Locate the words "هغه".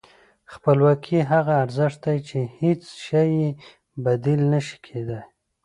1.31-1.53